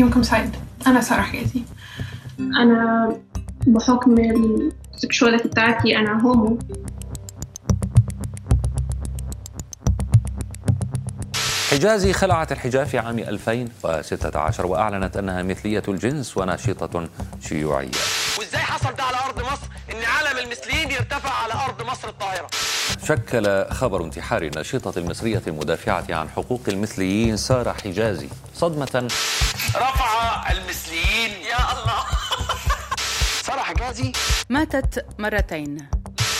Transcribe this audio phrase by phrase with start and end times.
[0.00, 0.56] يومكم سعيد.
[0.86, 1.64] أنا سارة حياتي.
[2.38, 3.08] أنا
[3.66, 4.14] بحكم
[4.94, 6.58] السكشواليتي بتاعتي أنا هومو
[11.70, 17.08] حجازي خلعت الحجاب في عام 2016 وأعلنت أنها مثلية الجنس وناشطة
[17.40, 17.90] شيوعية.
[18.38, 22.46] وإزاي حصل ده على أرض مصر؟ إن علم المثليين يرتفع على أرض مصر الطاهرة.
[23.04, 29.08] شكل خبر انتحار الناشطة المصرية المدافعة عن حقوق المثليين سارة حجازي صدمة
[29.76, 31.30] رفع المثليين.
[31.30, 32.00] يا الله.
[33.46, 34.12] ساره حجازي
[34.48, 35.90] ماتت مرتين.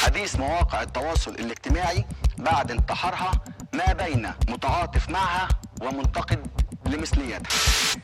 [0.04, 2.04] حديث مواقع التواصل الاجتماعي
[2.38, 3.30] بعد انتحارها
[3.72, 5.48] ما بين متعاطف معها
[5.82, 6.46] ومنتقد
[6.86, 7.42] لمثليتها.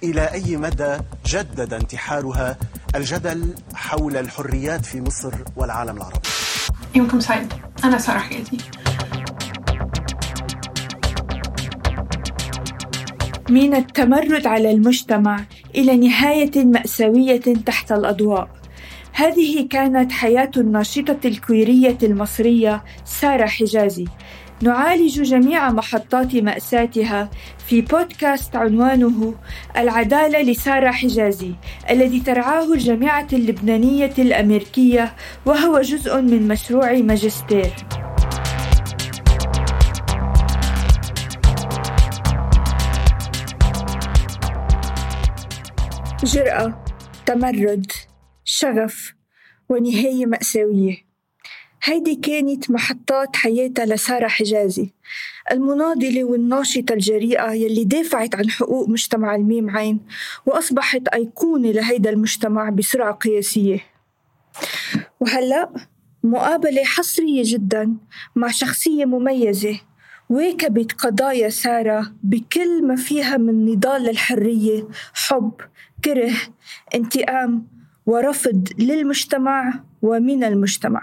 [0.02, 2.56] إلى أي مدى جدد انتحارها
[2.94, 6.28] الجدل حول الحريات في مصر والعالم العربي؟
[6.94, 7.52] يومكم سعيد
[7.84, 8.58] أنا سارة حياتي
[13.50, 18.48] من التمرد على المجتمع إلى نهاية مأساوية تحت الأضواء.
[19.12, 24.04] هذه كانت حياة الناشطة الكويرية المصرية سارة حجازي.
[24.62, 27.30] نعالج جميع محطات مأساتها
[27.66, 29.34] في بودكاست عنوانه
[29.76, 31.52] العدالة لسارة حجازي
[31.90, 35.14] الذي ترعاه الجامعة اللبنانية الأمريكية
[35.46, 37.72] وهو جزء من مشروع ماجستير.
[46.26, 46.84] جرأة
[47.26, 47.92] تمرد
[48.44, 49.14] شغف
[49.68, 50.96] ونهاية مأساوية.
[51.82, 54.90] هيدي كانت محطات حياتها لسارة حجازي
[55.52, 60.00] المناضلة والناشطة الجريئة يلي دافعت عن حقوق مجتمع الميم عين
[60.46, 63.84] وأصبحت أيقونة لهيدا المجتمع بسرعة قياسية.
[65.20, 65.70] وهلأ
[66.22, 67.96] مقابلة حصرية جدا
[68.36, 69.80] مع شخصية مميزة
[70.28, 75.52] واكبت قضايا سارة بكل ما فيها من نضال للحرية حب
[76.06, 76.32] كره
[76.94, 77.66] انتقام
[78.06, 81.02] ورفض للمجتمع ومن المجتمع.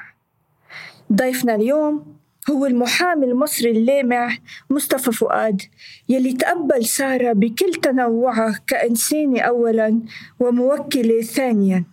[1.13, 2.17] ضيفنا اليوم
[2.49, 4.37] هو المحامي المصري اللامع
[4.69, 5.61] مصطفى فؤاد
[6.09, 10.01] يلي تقبل سارة بكل تنوعها كإنسانة أولا
[10.39, 11.83] وموكلة ثانيا.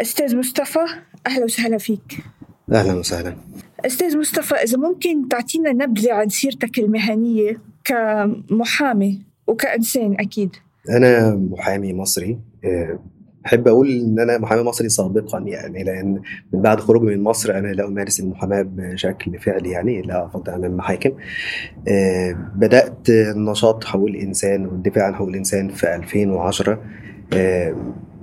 [0.00, 0.86] أستاذ مصطفى
[1.26, 2.24] أهلا وسهلا فيك.
[2.72, 3.36] أهلا وسهلا.
[3.86, 10.56] أستاذ مصطفى إذا ممكن تعطينا نبذة عن سيرتك المهنية كمحامي وكإنسان أكيد.
[10.90, 12.98] أنا محامي مصري أه،
[13.44, 16.20] بحب أقول إن أنا محامي مصري سابقا يعني لأن
[16.52, 20.64] من بعد خروجي من مصر أنا لا أمارس المحاماة بشكل فعلي يعني لا أفضل عن
[20.64, 21.10] المحاكم.
[21.88, 26.78] أه، بدأت نشاط حقوق الإنسان والدفاع عن حقوق الإنسان في 2010
[27.32, 27.74] أه،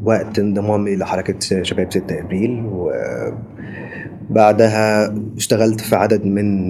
[0.04, 2.66] وقت انضمامي لحركه شباب 6 إبريل
[4.30, 6.70] وبعدها اشتغلت في عدد من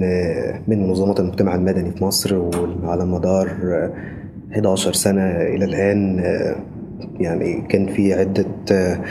[0.68, 2.34] من منظمات المجتمع المدني في مصر
[2.82, 3.48] وعلى مدار
[4.52, 6.56] 11 سنة إلى الآن آه،
[7.20, 9.04] يعني كان في عدة آه،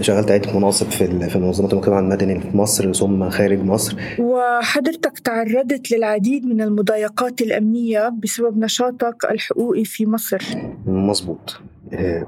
[0.00, 3.96] شغلت عدة مناصب في في منظمات المجتمع المدني في مصر ثم خارج مصر.
[4.18, 10.42] وحضرتك تعرضت للعديد من المضايقات الأمنية بسبب نشاطك الحقوقي في مصر.
[10.86, 11.60] مظبوط.
[11.92, 12.26] آه،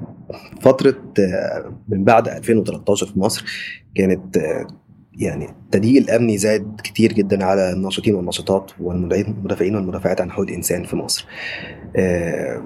[0.61, 3.45] فترة آه، من بعد 2013 في مصر
[3.95, 4.37] كانت
[5.19, 10.95] يعني التضييق الأمني زاد كتير جدا على الناشطين والناشطات والمدافعين والمدافعات عن حقوق الإنسان في
[10.95, 11.25] مصر.
[11.95, 12.61] آه،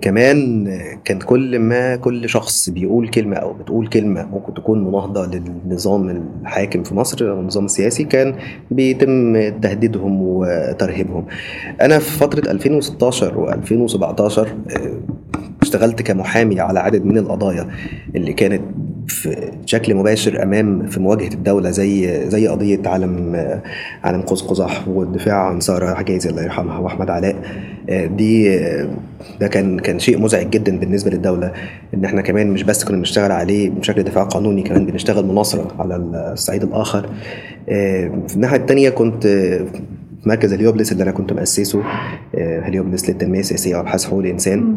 [0.00, 0.66] كمان
[1.04, 6.82] كان كل ما كل شخص بيقول كلمة أو بتقول كلمة ممكن تكون مناهضة للنظام الحاكم
[6.82, 8.34] في مصر أو النظام السياسي كان
[8.70, 11.26] بيتم تهديدهم وترهيبهم.
[11.80, 14.40] أنا في فترة 2016 و2017
[15.76, 17.66] اشتغلت كمحامي على عدد من القضايا
[18.16, 18.62] اللي كانت
[19.08, 23.36] في شكل مباشر أمام في مواجهة الدولة زي زي قضية عالم
[24.04, 27.36] عالم قوس قزح والدفاع عن سارة حجازي الله يرحمها وأحمد علاء.
[27.90, 28.88] آه، دي آه،
[29.40, 31.52] ده كان كان شيء مزعج جدا بالنسبة للدولة
[31.94, 35.96] إن إحنا كمان مش بس كنا بنشتغل عليه بشكل دفاع قانوني كمان بنشتغل مناصرة على
[36.32, 37.06] الصعيد الآخر.
[37.68, 39.82] آه، في الناحية الثانية كنت في
[40.26, 41.82] مركز هليوبلس اللي أنا كنت مؤسسه
[42.38, 44.74] هليوبلس للتنمية السياسية وأبحاث حقوق الإنسان.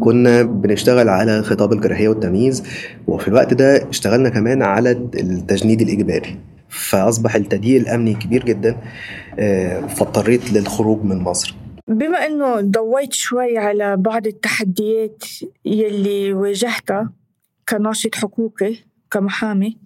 [0.00, 2.62] كنا بنشتغل على خطاب الكراهية والتمييز
[3.06, 8.76] وفي الوقت ده اشتغلنا كمان على التجنيد الإجباري فأصبح التضييق الأمني كبير جدا
[9.38, 11.54] آه، فاضطريت للخروج من مصر.
[11.88, 15.24] بما أنه ضويت شوي على بعض التحديات
[15.64, 17.12] يلي واجهتها
[17.68, 18.74] كناشط حقوقي
[19.10, 19.76] كمحامي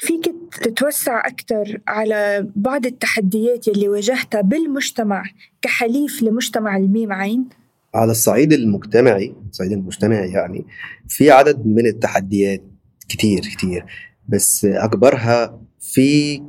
[0.00, 5.22] فيك تتوسع أكثر على بعض التحديات يلي واجهتها بالمجتمع
[5.62, 7.48] كحليف لمجتمع الميم عين؟
[7.94, 10.64] على الصعيد المجتمعي الصعيد المجتمعي يعني
[11.08, 12.62] في عدد من التحديات
[13.08, 13.84] كتير كتير.
[14.28, 16.42] بس أكبرها في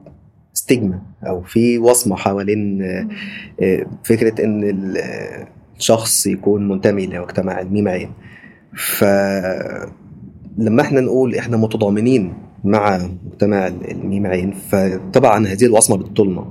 [0.54, 3.08] ستيجما أو في وصمة حوالين آه،
[3.62, 5.48] آه، فكرة إن ال- آه،
[5.78, 8.12] الشخص يكون منتمي لمجتمع الميم عين
[10.58, 12.34] فلما إحنا نقول إحنا متضامنين
[12.64, 16.46] مع مجتمع الميم عين فطبعا هذه الوصمة بتطولنا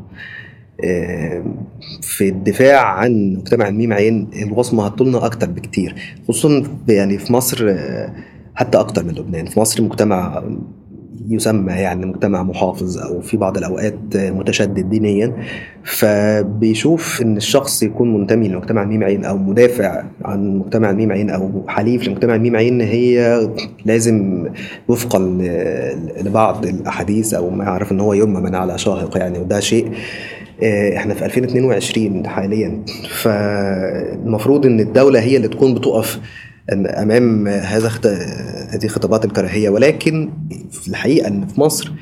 [2.03, 5.95] في الدفاع عن مجتمع الميم عين الوصمة هتطولنا أكتر بكتير
[6.29, 8.13] خصوصا يعني في مصر آه،
[8.55, 9.47] حتى أكتر من لبنان.
[9.47, 10.43] في مصر مجتمع
[11.29, 15.33] يسمى يعني مجتمع محافظ أو في بعض الأوقات متشدد دينيا
[15.85, 21.65] فبيشوف إن الشخص يكون منتمي لمجتمع الميم عين أو مدافع عن مجتمع الميم عين أو
[21.69, 23.41] حليف لمجتمع الميم عين هي
[23.85, 24.47] لازم
[24.89, 25.19] وفقا
[26.25, 30.38] لبعض الأحاديث أو ما يعرف إن هو يرمى من على شاهق يعني وده شيء آه،
[30.97, 32.83] إحنا في 2022 حاليا.
[33.09, 36.21] فالمفروض إن الدولة هي اللي تكون بتقف
[36.73, 37.91] أمام هذا
[38.71, 39.69] هذه خطابات الكراهية.
[39.71, 40.31] ولكن
[40.71, 41.93] في الحقيقة إن في مصر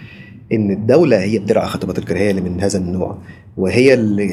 [0.52, 3.18] إن الدولة هي بترعى خطابات الكراهية اللي من هذا النوع.
[3.56, 4.30] وهي اللي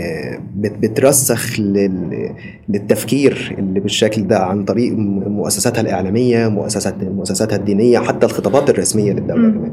[0.56, 1.60] بترسخ
[2.70, 9.50] للتفكير اللي بالشكل ده عن طريق مؤسساتها الإعلامية مؤسسات مؤسساتها الدينية حتى الخطابات الرسمية للدولة
[9.50, 9.72] كمان.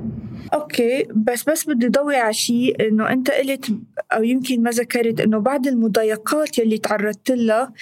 [0.55, 3.67] أوكي بس بس بدي ضوي على شيء إنه أنت قلت
[4.13, 7.73] أو يمكن ما ذكرت إنه بعد المضايقات يلي تعرضت لها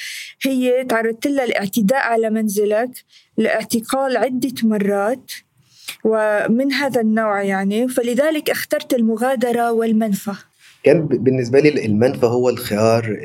[0.43, 2.91] هي تعرضت لها الاعتداء على منزلك
[3.39, 5.33] الاعتقال عدة مرات
[6.05, 7.89] ومن هذا النوع يعني.
[7.89, 10.33] فلذلك اخترت المغادرة والمنفى.
[10.83, 13.19] كان بالنسبة لي المنفى هو الخيار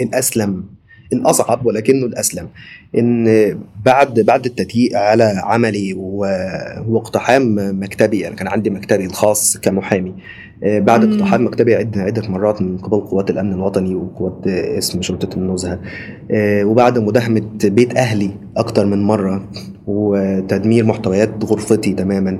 [0.00, 0.64] الأسلم
[1.12, 2.48] الأصعب ولكنه الأسلم.
[2.96, 5.94] إن بعد بعد التضييق على عملي
[6.88, 10.14] واقتحام مكتبي يعني كان عندي مكتبي الخاص كمحامي.
[10.64, 15.36] آه، بعد اقتحام مكتبي عدة, عدة مرات من قبل قوات الأمن الوطني وقوات اسم شرطة
[15.36, 15.78] النزهة.
[16.30, 19.48] آه، وبعد مداهمة بيت أهلي أكتر من مرة
[19.86, 22.38] وتدمير محتويات غرفتي تماما.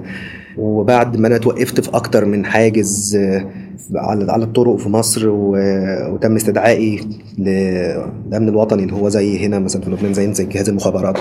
[0.58, 3.50] وبعد ما أنا توقفت في أكتر من حاجز آه،
[3.94, 7.08] على على الطرق في مصر وتم استدعائي
[7.38, 11.18] للأمن الوطني اللي هو زي هنا مثلا في لبنان زي زي جهاز المخابرات.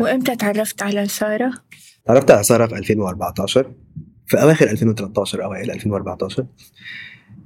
[0.00, 1.52] وإمتى تعرفت على سارة؟
[2.06, 3.70] تعرفت على سارة في 2014
[4.26, 6.46] في أواخر 2013 اوائل 2014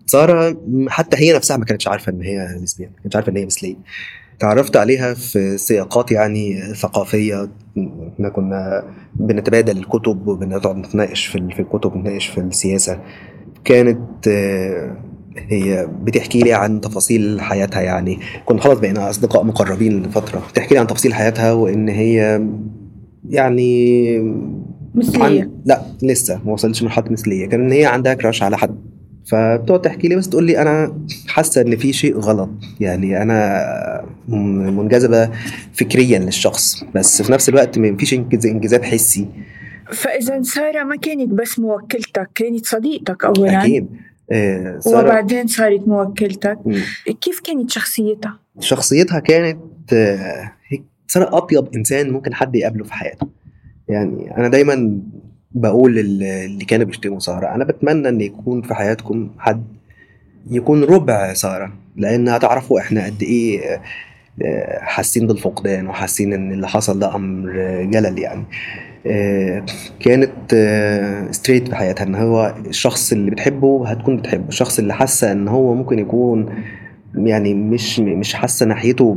[0.06, 0.56] سارة
[0.88, 3.76] حتى هي نفسها ما كانتش عارفة إن هي ليزبيان ما كانتش عارفة إن هي مثليه
[4.38, 7.50] تعرفت عليها في سياقات يعني ثقافية
[8.14, 8.84] إحنا كنا
[9.14, 13.00] بنتبادل الكتب وبنقعد نتناقش في الكتب ونتناقش في السياسة.
[13.64, 14.96] كانت آه،
[15.36, 18.18] هي بتحكي لي عن تفاصيل حياتها يعني.
[18.44, 20.42] كنا خلاص بقينا أصدقاء مقربين لفترة.
[20.52, 22.42] بتحكي لي عن تفاصيل حياتها وإن هي
[23.28, 24.18] يعني
[24.94, 25.42] مثلية.
[25.42, 25.50] عن...
[25.64, 27.46] لا لسه ما وصلتش مرحلة مثلية.
[27.46, 28.76] كان إن هي عندها كراش على حد.
[29.26, 30.96] فبتقعد تحكي لي بس تقول لي أنا
[31.28, 32.50] حاسة إن في شيء غلط.
[32.80, 35.30] يعني أنا منجذبة
[35.72, 36.84] فكريا للشخص.
[36.94, 39.26] بس في نفس الوقت ما فيش إنجذاب حسي.
[39.92, 43.88] فإذا سارة ما كانت بس موكلتك كانت صديقتك اولا؟ أكيد.
[44.32, 46.58] آه وبعدين صارت موكلتك.
[46.64, 46.74] م.
[47.20, 53.28] كيف كانت شخصيتها؟ شخصيتها كانت آه هيك سارة أطيب إنسان ممكن حد يقابله في حياته.
[53.88, 55.00] يعني أنا دايما
[55.52, 57.54] بقول اللي كانوا بيشتموا سارة.
[57.54, 59.64] أنا بتمنى إن يكون في حياتكم حد
[60.50, 63.82] يكون ربع سارة لأن هتعرفوا إحنا قد إيه آه،
[64.80, 68.44] حاسين بالفقدان وحاسين إن اللي حصل ده أمر جلل يعني.
[69.06, 69.64] آه،
[70.00, 70.30] كانت
[71.30, 75.48] straight آه، في حياتها إن هو الشخص اللي بتحبه هتكون بتحبه الشخص اللي حاسة إن
[75.48, 76.48] هو ممكن يكون
[77.14, 79.16] يعني مش مش حاسة ناحيته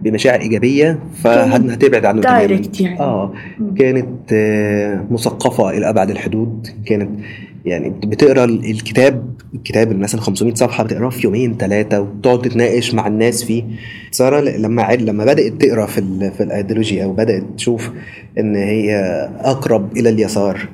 [0.00, 2.38] بمشاعر إيجابية فهتبعد عنه تماما.
[2.80, 3.00] يعني.
[3.00, 3.32] آه
[3.78, 7.10] كانت آه، مثقفة إلى أبعد الحدود كانت
[7.64, 13.44] يعني بتقرأ الكتاب الكتاب مثلا 500 صفحة بتقراه في يومين ثلاثة وتقعد تتناقش مع الناس
[13.44, 13.64] فيه.
[14.10, 17.90] سارة لما عد لما بدأت تقرأ في في الايديولوجيا أو بدأت تشوف
[18.38, 18.94] إن هي
[19.40, 20.68] أقرب إلى اليسار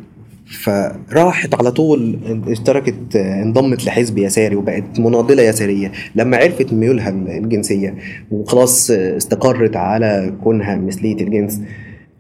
[0.47, 5.93] فراحت على طول اشتركت انضمت لحزب يساري وبقت مناضلة يسارية.
[6.15, 7.95] لما عرفت ميولها الجنسية
[8.31, 11.61] وخلاص استقرت على كونها مثلية الجنس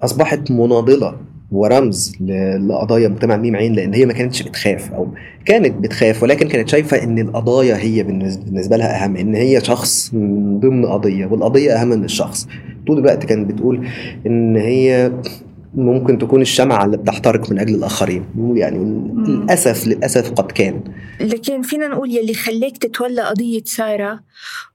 [0.02, 1.14] أصبحت مناضلة.
[1.52, 2.16] ورمز
[2.60, 5.08] لقضايا مجتمع ميم عين لأن هي ما كانتش بتخاف أو
[5.44, 10.60] كانت بتخاف ولكن كانت شايفة إن القضايا هي بالنسبة لها أهم إن هي شخص من
[10.60, 12.48] ضمن قضية والقضية أهم من الشخص.
[12.86, 13.88] طول الوقت كانت بتقول
[14.26, 15.12] إن هي
[15.74, 18.24] ممكن تكون الشمعة اللي بتحترق من أجل الآخرين.
[18.54, 18.78] يعني
[19.28, 20.80] للأسف للأسف قد كان.
[21.20, 24.20] لكن فينا نقول يلي خليك تتولى قضية سارة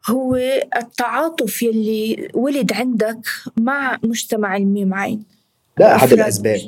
[0.09, 0.39] هو
[0.77, 5.23] التعاطف يلي ولد عندك مع مجتمع الميم عين.
[5.79, 6.59] ده أحد الأسباب.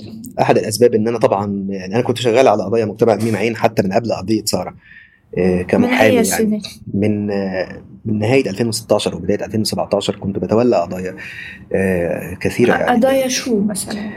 [0.42, 3.84] أحد الأسباب إن أنا طبعا يعني أنا كنت شغال على قضايا مجتمع الميم عين حتى
[3.84, 4.74] من قبل قضية سارة
[5.38, 6.62] آه، كمحامي من يعني.
[6.94, 11.16] من آه، من نهاية 2016 وبداية 2017 كنت بتولى قضايا
[11.74, 12.98] آه، كثيرة يعني.
[12.98, 14.10] قضايا شو مثلا؟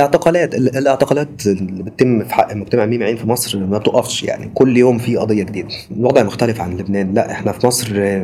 [0.00, 4.50] اعتقالات الاعتقالات اللي بتتم في حق مجتمع ميم عين في مصر ما بتقفش يعني.
[4.54, 5.68] كل يوم في قضية جديدة.
[5.90, 7.14] الوضع مختلف عن لبنان.
[7.14, 8.22] لا إحنا في مصر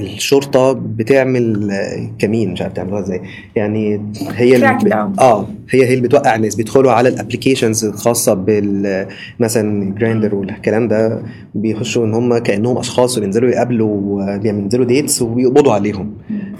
[0.00, 1.72] الشرطة بتعمل
[2.18, 3.20] كمين مش عارف تعملوها إزاي.
[3.56, 4.00] يعني
[4.34, 5.20] هي اللي ب...
[5.20, 9.06] آه هي هي اللي بتوقع الناس بيدخلوا على الابلكيشنز الخاصة بال
[9.40, 11.22] مثلا Grindr والكلام ده
[11.54, 16.12] بيخشوا إن هم كأنهم أشخاص وبينزلوا يقابلوا بينزلوا dates وبيقبضوا عليهم.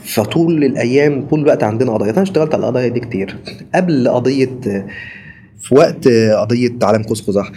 [0.05, 2.13] فطول الأيام طول الوقت عندنا قضايا.
[2.13, 3.37] أنا اشتغلت على القضايا دي كتير.
[3.75, 4.51] قبل قضية
[5.61, 7.53] في وقت قضية عالم قوس قزح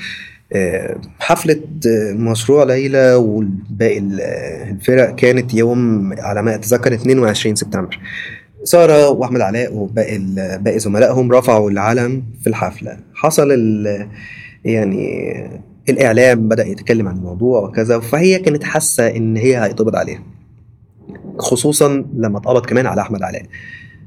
[1.19, 7.99] حفلة آه، مشروع ليلى والباقي ال- آه، الفرق كانت يوم على ما أتذكر 22 سبتمبر.
[8.63, 10.17] سارة وأحمد علاء وباقي
[10.61, 12.97] باقي زملائهم رفعوا العلم في الحفلة.
[13.13, 13.51] حصل
[14.65, 15.33] يعني
[15.89, 20.23] الإعلام بدأ يتكلم عن الموضوع وكذا فهي كانت حاسة إن هي هيتقبض عليها
[21.37, 23.43] خصوصا لما اتقبض كمان على أحمد علاء.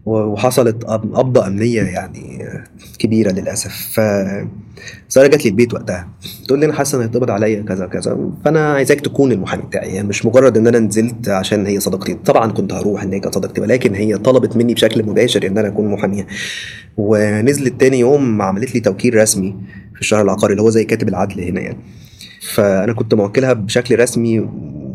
[0.07, 2.45] وحصلت قب- قبضة أمنية يعني
[2.99, 3.73] كبيرة للأسف.
[3.93, 4.01] ف
[5.09, 6.09] سارة جات لي البيت وقتها.
[6.47, 9.95] تقول لي أنا حاسة إن هيتقبض عليا كذا كذا فأنا عايزاك تكون المحامي بتاعي.
[9.95, 13.35] يعني مش مجرد إن أنا نزلت عشان هي صديقتي طبعا كنت هروح إن هي كانت
[13.35, 16.27] صديقتي ولكن هي طلبت مني بشكل مباشر إن أنا أكون محامية.
[16.97, 19.57] ونزلت تاني يوم عملت لي توكيل رسمي
[19.95, 21.79] في الشهر العقاري اللي هو زي كاتب العدل هنا يعني.
[22.55, 24.49] فأنا كنت موكلها بشكل رسمي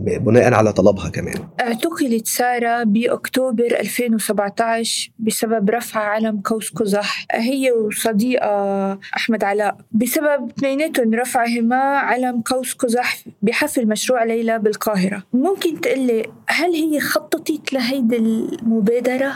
[0.08, 1.48] بناء على طلبها كمان.
[1.62, 7.26] اعتقلت سارة بأكتوبر 2017 بسبب رفع علم قوس قزح.
[7.32, 9.78] هي وصديقة أحمد علاء.
[9.92, 15.24] بسبب اثنيناتهم رفعهما علم قوس قزح بحفل مشروع ليلى بالقاهرة.
[15.34, 19.34] ممكن تقلي هل هي خططت لهيدي المبادرة؟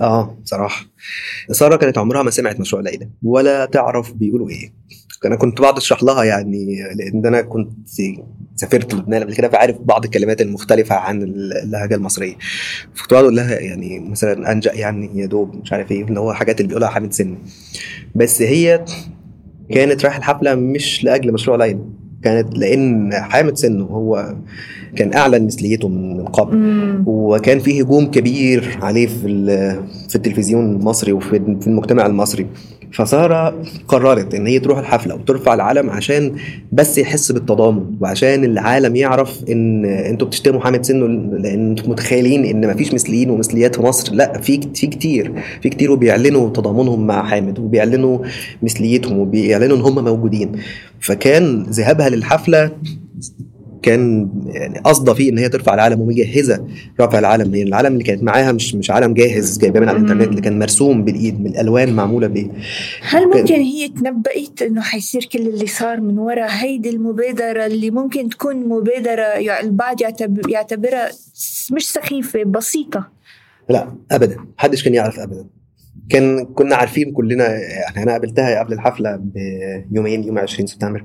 [0.00, 0.86] آه صراحة.
[1.50, 4.72] سارة كانت عمرها ما سمعت مشروع ليلى ولا تعرف بيقولوا إيه.
[5.24, 7.72] أنا كنت بقعد أشرح لها يعني لأن أنا كنت
[8.56, 12.34] سافرت لبنان قبل كده فعارف بعض الكلمات المختلفة عن اللهجة المصرية.
[12.94, 16.32] فكنت بقعد أقول لها يعني مثلا أنجأ يعني يا دوب مش عارف إيه اللي هو
[16.32, 17.38] حاجات اللي بيقولها حامد سن
[18.14, 18.84] بس هي
[19.70, 21.80] كانت رايحة الحفلة مش لأجل مشروع ليلى
[22.22, 24.36] كانت لأن حامد سن هو
[24.96, 26.56] كان أعلن مثليته من قبل.
[27.06, 29.26] وكان في هجوم كبير عليه في
[30.08, 31.30] في التلفزيون المصري وفي
[31.60, 32.46] في المجتمع المصري.
[32.92, 36.32] فسارة قررت إن هي تروح الحفلة وترفع العلم عشان
[36.72, 41.06] بس يحس بالتضامن وعشان العالم يعرف إن أنتوا بتشتموا حامد سنه
[41.38, 44.14] لأن أنتوا متخيلين إن مفيش مثليين ومثليات في مصر.
[44.14, 48.18] لا في في كتير في كتير وبيعلنوا تضامنهم مع حامد وبيعلنوا
[48.62, 50.52] مثليتهم وبيعلنوا إن هم موجودين.
[51.00, 52.70] فكان ذهابها للحفلة
[53.86, 56.66] كان يعني قصده فيه إن هي ترفع العلم ومجهزة
[57.00, 60.28] رفع العلم لأن العلم اللي كانت معاها مش مش علم جاهز جايباه من على الإنترنت
[60.28, 62.52] اللي كان مرسوم بالإيد من الالوان معمولة بايد
[63.00, 68.28] هل ممكن هي تنبأت إنه حيصير كل اللي صار من وراء هيدي المبادرة اللي ممكن
[68.28, 71.08] تكون مبادرة يعني البعض يعتبر يعتبرها
[71.72, 73.08] مش سخيفة بسيطة؟
[73.68, 74.36] لا ابدا.
[74.58, 75.46] محدش كان يعرف ابدا.
[76.08, 79.20] كان كنا عارفين كلنا يعني أنا قابلتها قبل الحفلة
[79.90, 81.04] بيومين يوم 20 سبتمبر.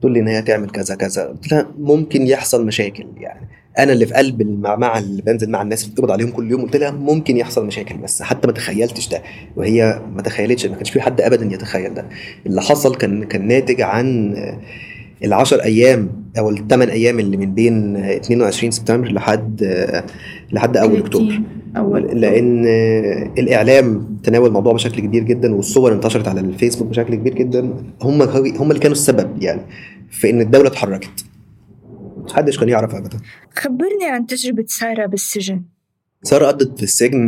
[0.00, 1.24] تقول لي إن هي تعمل كذا كذا.
[1.24, 3.48] قلت لها ممكن يحصل مشاكل يعني.
[3.78, 6.62] أنا اللي في قلب المعمعه اللي بنزل مع الناس بتقبض عليهم كل يوم.
[6.62, 9.22] قلت لها ممكن يحصل مشاكل بس حتى ما تخيلتش ده.
[9.56, 12.04] وهي ما تخيلتش ما كانش في حد ابدا يتخيل ده.
[12.46, 14.36] اللي حصل كان كان ناتج عن
[15.24, 19.64] العشر أيام أو الثمان أيام اللي من بين 22 سبتمبر لحد
[20.52, 21.40] لحد أول أكتوبر.
[21.76, 22.64] أول لأن
[23.38, 27.60] الإعلام تناول الموضوع بشكل كبير جدا والصور انتشرت على الفيسبوك بشكل كبير جدا.
[28.02, 29.60] هم هم اللي كانوا السبب يعني
[30.10, 31.24] في إن الدولة اتحركت
[32.16, 33.18] محدش كان يعرف ابدا.
[33.58, 35.62] خبرني عن تجربة سارة بالسجن.
[36.22, 37.26] سارة قضت في السجن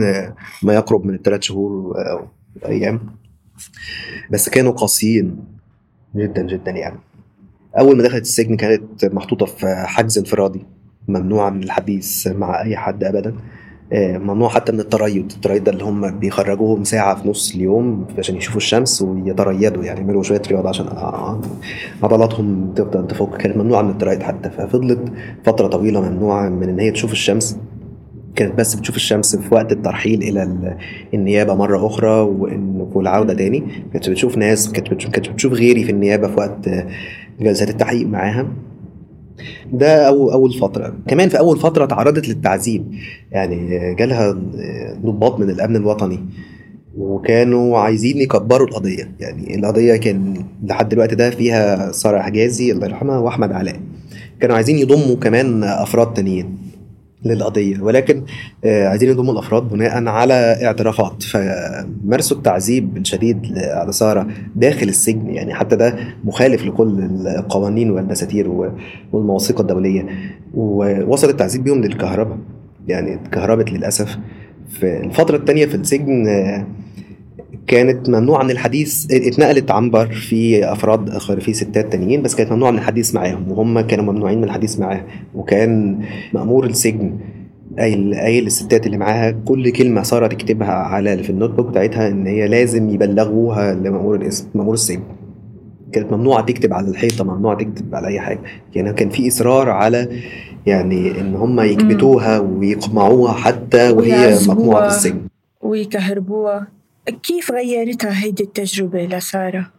[0.63, 2.27] ما يقرب من الثلاث شهور أو
[2.67, 3.01] أيام.
[4.31, 5.37] بس كانوا قاسيين
[6.17, 6.99] جدا جدا يعني.
[7.79, 10.67] أول ما دخلت السجن كانت محطوطة في حجز انفرادي
[11.09, 13.35] ممنوعه من الحديث مع أي حد ابدا.
[13.95, 18.57] ممنوع حتى من التريض التريض ده اللي هم بيخرجوهم ساعة في نص اليوم عشان يشوفوا
[18.57, 21.41] الشمس ويتريضوا يعني يعملوا شوية رياضة عشان آه،
[22.03, 23.37] عضلاتهم تفضل تفك.
[23.37, 24.51] كانت ممنوعة من التريض حتى.
[24.51, 25.01] ففضلت
[25.45, 27.59] فترة طويلة ممنوعة من إن هي تشوف الشمس.
[28.37, 30.77] كانت بس بتشوف الشمس في وقت الترحيل إلى ال-
[31.15, 33.63] النيابة مرة أخرى وإن- والعودة تاني.
[33.93, 34.95] كانت بتشوف ناس كانت
[35.29, 36.87] بتشوف, غيري في النيابة في وقت آه،
[37.41, 38.47] جلسات التحقيق معاها.
[39.73, 40.95] ده أول فترة.
[41.09, 42.95] كمان في أول فترة تعرضت للتعذيب.
[43.31, 44.31] يعني جالها
[45.03, 46.21] ضباط من الأمن الوطني
[46.99, 49.13] وكانوا عايزين يكبروا القضية.
[49.21, 53.77] يعني القضية كان لحد دلوقتي ده فيها سارة حجازي الله يرحمها وأحمد علاء.
[54.41, 56.59] كانوا عايزين يضموا كمان أفراد تانيين.
[57.25, 57.81] للقضية.
[57.81, 58.23] ولكن
[58.65, 61.23] آه، عايزين يضموا الأفراد بناء على اعترافات.
[61.23, 64.27] فمارسوا التعذيب الشديد على سارة
[64.57, 65.31] داخل السجن.
[65.31, 68.73] يعني حتى ده مخالف لكل القوانين والدساتير
[69.13, 70.07] والمواثيق الدولية.
[70.55, 72.39] ووصل التعذيب بيهم للكهرباء.
[72.89, 74.19] يعني اتكهربت للأسف.
[74.69, 76.67] في الفترة التانية في السجن آه،
[77.67, 82.71] كانت ممنوعة من الحديث اتنقلت عنبر في أفراد آخر في ستات تانيين بس كانت ممنوعة
[82.71, 85.05] من الحديث معاهم وهم كانوا ممنوعين من الحديث معاها
[85.35, 85.99] وكان
[86.35, 87.19] مأمور السجن
[87.79, 92.27] قايل قايل للستات اللي معاها كل كلمة ساره تكتبها على في النوت بوك بتاعتها إن
[92.27, 95.03] هي لازم يبلغوها لمأمور الاسم مأمور السجن.
[95.93, 98.41] كانت ممنوعة تكتب على الحيطة ممنوعة تكتب على أي حاجة
[98.75, 100.09] يعني كان في إصرار على
[100.67, 104.39] يعني إن هم يكبتوها ويقمعوها حتى وهي.
[104.49, 105.21] مقموعة في السجن.
[105.61, 106.67] ويكهربوها.
[107.07, 109.73] كيف غيرتها هيدي التجربة لسارة؟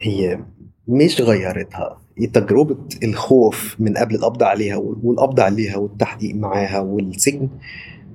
[0.00, 0.40] هي
[0.88, 7.48] مش غيرتها هي تجربة الخوف من قبل القبض عليها والقبض عليها والتحقيق معاها والسجن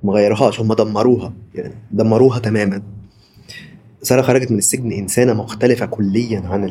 [0.04, 2.82] ما غيرهاش هم دمروها يعني دمروها تماما
[4.02, 6.70] سارة خرجت من السجن إنسانة مختلفة كليا عن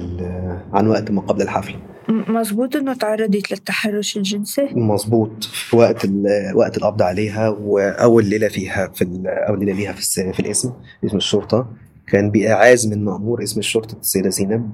[0.72, 1.76] عن وقت ما قبل الحفلة.
[2.08, 5.44] م- مزبوط إنه تعرضت للتحرش الجنسي؟ مظبوط.
[5.44, 6.06] في وقت
[6.54, 10.72] وقت القبض عليها وأول ليلة فيها في أول ليلة ليها في في الاسم
[11.04, 11.66] اسم الشرطة.
[12.06, 14.70] كان بإعاز من مأمور اسم الشرطة السيدة زينب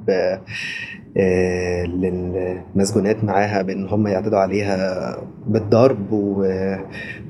[1.18, 6.76] آه، للمسجونات معاها بأن هم يعتدوا عليها بالضرب و-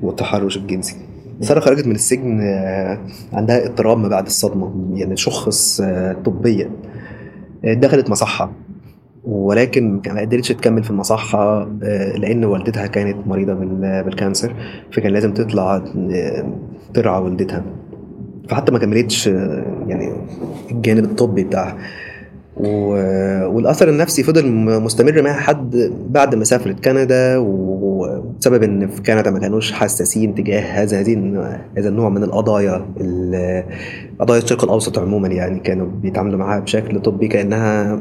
[0.01, 0.95] والتحرش الجنسي.
[1.41, 2.99] سارة خرجت من السجن آه،
[3.33, 6.69] عندها اضطراب ما بعد الصدمة يعني شخص آه، طبيا
[7.65, 8.51] آه، دخلت مصحة
[9.23, 11.69] ولكن ما قدرتش تكمل في المصحة
[12.17, 14.53] لأن والدتها كانت مريضة بال- بالكانسر
[14.91, 15.83] فكان لازم تطلع
[16.93, 17.63] ترعى والدتها
[18.49, 19.27] فحتى ما كملتش
[19.87, 20.11] يعني
[20.71, 21.77] الجانب الطبي بتاعها.
[22.59, 24.47] و- والأثر النفسي فضل
[24.81, 30.61] مستمر معاها حد بعد ما سافرت كندا وبسبب إن في كندا ما كانوش حساسين تجاه
[30.61, 31.13] هذا هذه
[31.77, 33.63] هذا النوع من القضايا ال-
[34.19, 37.99] قضايا الشرق الأوسط عموما يعني كانوا بيتعاملوا معاها بشكل طبي كأنها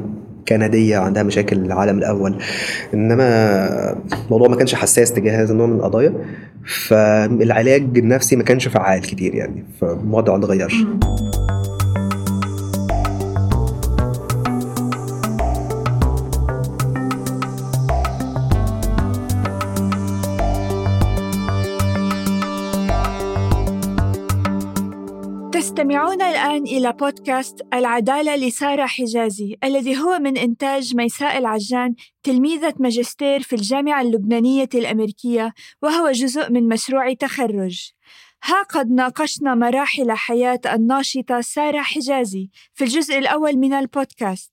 [0.49, 2.35] كندية عندها مشاكل العالم الأول.
[2.95, 3.27] إنما
[4.27, 6.13] الموضوع ما كانش حساس تجاه هذا النوع من القضايا
[6.89, 10.87] فالعلاج النفسي ما كانش فعال كتير يعني فالوضع ما
[26.47, 33.57] الآن إلى بودكاست العدالة لسارة حجازي الذي هو من إنتاج ميساء العجان تلميذة ماجستير في
[33.57, 37.90] الجامعة اللبنانية الأمريكية وهو جزء من مشروع تخرج.
[38.44, 44.53] ها قد ناقشنا مراحل حياة الناشطة سارة حجازي في الجزء الأول من البودكاست.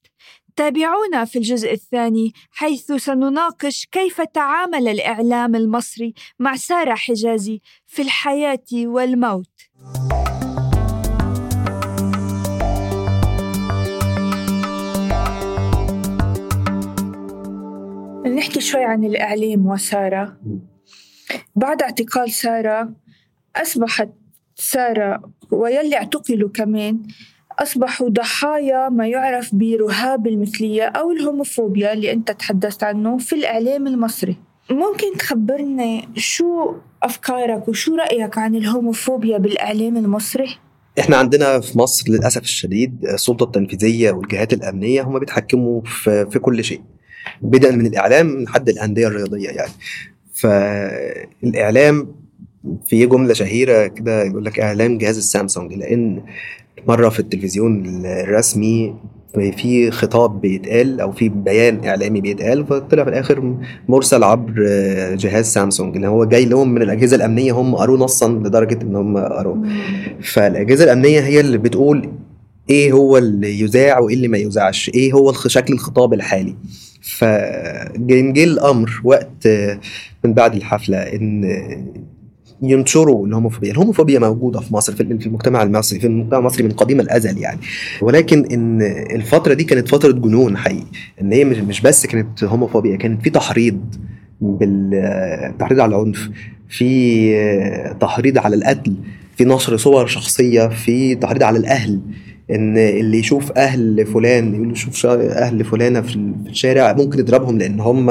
[0.56, 8.64] تابعونا في الجزء الثاني حيث سنناقش كيف تعامل الإعلام المصري مع سارة حجازي في الحياة
[8.72, 9.50] والموت.
[18.34, 20.36] نحكي شوي عن الإعلام وسارة.
[21.56, 22.92] بعد اعتقال سارة
[23.56, 24.08] أصبحت
[24.54, 27.02] سارة ويلي اعتقلوا كمان
[27.58, 34.36] أصبحوا ضحايا ما يعرف برهاب المثلية أو الهوموفوبيا اللي أنت تحدثت عنه في الإعلام المصري.
[34.70, 40.56] ممكن تخبرني شو أفكارك وشو رأيك عن الهوموفوبيا بالإعلام المصري؟
[40.98, 46.64] إحنا عندنا في مصر للأسف الشديد السلطة التنفيذية والجهات الأمنية هم بيتحكموا في, في كل
[46.64, 46.82] شيء.
[47.42, 49.72] بدءا من الإعلام لحد الأندية الرياضية يعني.
[50.34, 52.08] فالإعلام
[52.86, 56.20] في جملة شهيرة كده يقول لك إعلام جهاز السامسونج لأن
[56.88, 58.94] مرة في التلفزيون الرسمي
[59.34, 63.56] في خطاب بيتقال أو في بيان إعلامي بيتقال فطلع في الآخر
[63.88, 64.52] مرسل عبر
[65.14, 69.18] جهاز سامسونج اللي هو جاي لهم من الأجهزة الأمنية هم قروه نصا لدرجة إن هم
[69.18, 69.62] قروه
[70.22, 72.08] فالأجهزة الأمنية هي اللي بتقول
[72.70, 76.54] إيه هو اللي يذاع وإيه اللي ما يذاعش إيه هو شكل الخطاب الحالي.
[77.04, 79.48] فجه جه الأمر وقت
[80.24, 81.44] من بعد الحفلة إن
[82.62, 83.72] ينشروا الهوموفوبيا.
[83.72, 87.60] الهوموفوبيا موجودة في مصر في المجتمع المصري في المجتمع المصري من قديم الأزل يعني.
[88.02, 88.82] ولكن إن
[89.16, 90.86] الفترة دي كانت فترة جنون حقيقي.
[91.20, 93.80] إن هي مش بس كانت هوموفوبيا كانت في تحريض
[94.40, 96.30] بالتحريض على العنف
[96.68, 98.94] في تحريض على القتل
[99.36, 102.00] في نشر صور شخصية في تحريض على الأهل.
[102.50, 107.58] إن اللي يشوف أهل فلان يقول يشوف أهل فلانة في ال- في الشارع ممكن يضربهم
[107.58, 108.06] لأن هم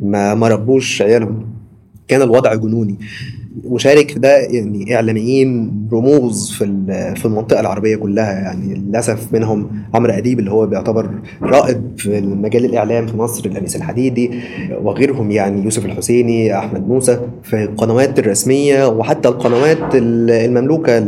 [0.00, 1.46] ما ما ربوش عيالهم.
[2.08, 2.94] كان الوضع جنوني.
[3.64, 6.64] وشارك في ده يعني إعلاميين رموز في
[7.16, 8.32] في المنطقة العربية كلها.
[8.32, 11.10] يعني للأسف منهم عمرو أديب اللي هو بيعتبر
[11.42, 14.30] رائد في مجال الإعلام في مصر الانيس الحديدي
[14.82, 17.20] وغيرهم يعني يوسف الحسيني أحمد موسى.
[17.42, 20.98] في القنوات الرسمية وحتى القنوات ال- المملوكة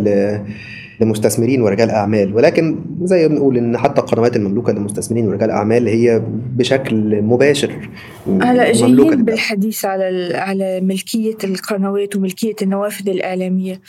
[1.01, 2.35] لمستثمرين ورجال أعمال.
[2.35, 6.23] ولكن زي ما بنقول إن حتى القنوات المملوكة لمستثمرين ورجال أعمال هي
[6.57, 7.91] بشكل مباشر
[8.27, 9.25] هلا جايين.
[9.25, 13.81] بالحديث على على ملكية القنوات وملكية النوافذ الإعلامية.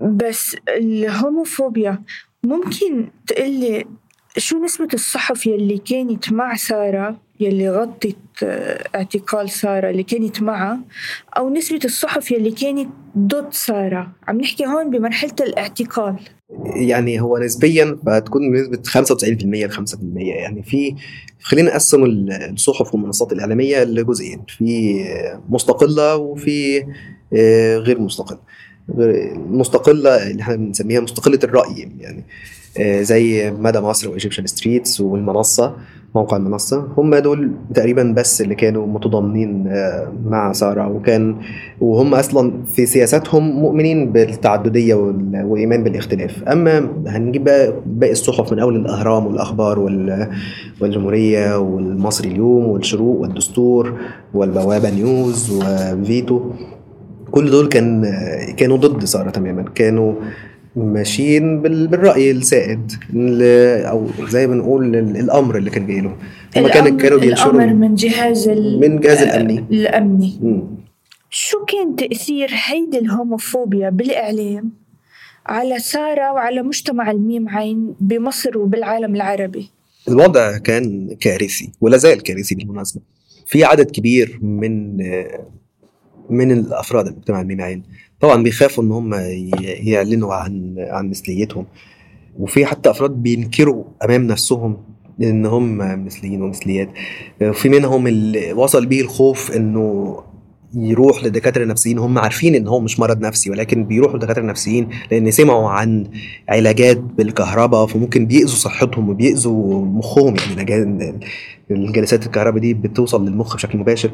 [0.00, 2.02] بس الهوموفوبيا
[2.44, 3.84] ممكن تقلي
[4.36, 10.80] شو نسبة الصحفي اللي كانت مع سارة؟ يلي غطت آه، اعتقال سارة اللي كانت معها
[11.38, 14.12] أو نسبة الصحف يلي كانت ضد سارة.
[14.28, 16.16] عم نحكي هون بمرحلة الاعتقال.
[16.76, 20.94] يعني هو نسبيا فتكون بنسبه 95% ل 5% يعني في
[21.40, 24.42] خلينا نقسم الصحف والمنصات الإعلامية لجزئين.
[24.48, 25.00] في
[25.48, 26.84] مستقلة وفي
[27.34, 28.38] آه، غير مستقلة.
[28.98, 32.24] المستقله اللي إحنا بنسميها مستقلة الرأي يعني
[32.78, 35.76] آه، زي مدى مصر وإيجيبشن ستريتس والمنصة.
[36.16, 36.88] موقع المنصة.
[36.98, 40.88] هم دول تقريبا بس اللي كانوا متضامنين آه، مع سارة.
[40.88, 41.36] وكان
[41.80, 44.94] وهم أصلا في سياساتهم مؤمنين بالتعددية
[45.44, 46.42] وإيمان بالاختلاف.
[46.42, 50.28] أما هنجيب بقى باقي الصحف من أول الأهرام والأخبار وال-
[50.80, 53.92] والجمهورية والمصري اليوم والشروق والدستور
[54.34, 56.40] والبوابة نيوز وفيتو.
[57.30, 58.04] كل دول كان
[58.56, 59.62] كانوا ضد سارة تماما.
[59.74, 60.12] كانوا
[60.76, 66.16] ماشيين بال- بالرأي السائد ال- أو زي ما بنقول ال- الأمر اللي كان جاي لهم
[66.56, 69.58] هم كانوا كانوا بينشروا الأمر من جهاز من جهاز الأمني.
[69.70, 70.38] الأمني.
[70.42, 70.62] مم.
[71.30, 74.72] شو كان تأثير هيدي الهوموفوبيا بالإعلام
[75.46, 79.70] على سارة وعلى مجتمع الميم عين بمصر وبالعالم العربي؟
[80.08, 83.00] الوضع كان كارثي ولا زال كارثي بالمناسبة.
[83.46, 84.96] في عدد كبير من
[86.30, 87.82] من الأفراد المجتمع الميمعين
[88.20, 89.14] طبعا بيخافوا إن هم
[89.64, 91.66] يعلنوا عن عن مثليتهم.
[92.38, 94.76] وفي حتى أفراد بينكروا أمام نفسهم
[95.22, 96.88] إن هم مثليين ومثليات.
[97.42, 100.16] وفي منهم اللي وصل بيه الخوف إنه
[100.74, 105.30] يروح لدكاترة نفسيين هم عارفين إن هو مش مرض نفسي ولكن بيروحوا لدكاترة نفسيين لأن
[105.30, 106.04] سمعوا عن
[106.48, 110.34] علاجات بالكهرباء فممكن بيأذوا صحتهم وبيأذوا مخهم.
[110.56, 111.24] يعني الج-
[111.70, 114.10] الجلسات الكهرباء دي بتوصل للمخ بشكل مباشر.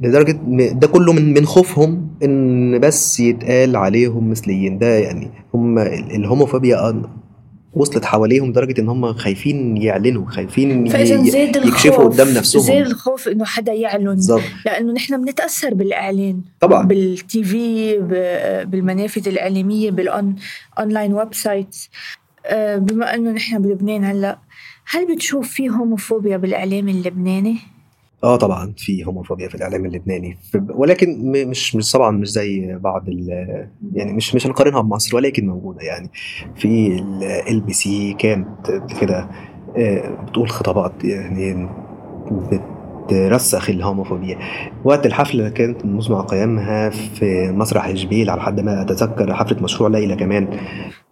[0.00, 0.38] لدرجة
[0.72, 4.78] ده كله من من خوفهم إن بس يتقال عليهم مثليين.
[4.78, 6.90] ده يعني هم ال- الهوموفوبيا
[7.74, 12.62] وصلت حواليهم لدرجه إن هم خايفين يعلنوا خايفين يكشفوا قدام نفسهم.
[12.62, 14.04] زاد الخوف إنه حدا يعلن.
[14.04, 16.82] بالظبط لأنه نحن بنتأثر بالإعلان طبعا.
[16.82, 17.98] بالتي في
[18.64, 21.90] بالمنافذ الإعلامية بال online websites
[22.46, 24.38] آه، بما أنه نحن بلبنان هلأ
[24.86, 27.56] هل بتشوف في homophobia بالإعلام اللبناني؟
[28.24, 30.38] آه طبعا في homophobia في الإعلام اللبناني.
[30.74, 33.08] ولكن مش مش طبعا مش زي بعض
[33.92, 36.10] يعني مش مش هنقارنها بمصر ولكن موجودة يعني.
[36.56, 36.98] في
[37.48, 39.28] LBC كانت كده
[39.76, 41.68] آه، بتقول خطابات يعني
[43.08, 44.38] بترسخ ال homophobia
[44.84, 50.16] وقت الحفله كانت مزمع قيامها في مسرح جبيل على حد ما أتذكر حفلة مشروع ليلى
[50.16, 50.48] كمان.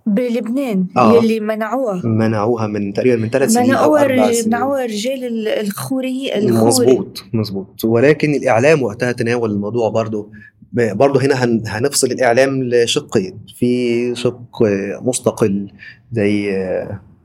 [0.07, 1.15] بلبنان آه.
[1.17, 5.49] يلي منعوها منعوها من تقريبا من ثلاث سنين أو منعوها أربع سنين منعوها رجال ال-
[5.49, 10.29] الخوري الخوري مظبوط مظبوط ولكن الإعلام وقتها تناول الموضوع برضه
[10.73, 14.59] برضه هنا هن- هنفصل الإعلام لشقين في شق
[15.03, 15.71] مستقل
[16.13, 16.57] زي